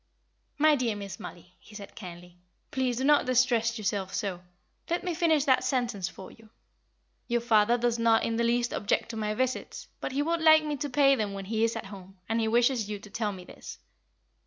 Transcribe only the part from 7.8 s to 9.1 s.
not in the least object